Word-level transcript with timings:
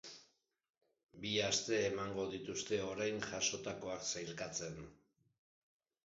Bi 1.25 1.33
aste 1.47 1.77
emango 1.89 2.25
dituzte 2.31 2.79
orain 2.85 3.19
jasotakoak 3.25 4.07
sailkatzen. 4.15 4.81